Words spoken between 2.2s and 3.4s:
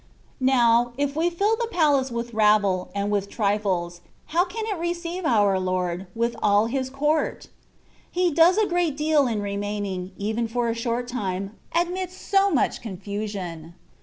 rabble, and with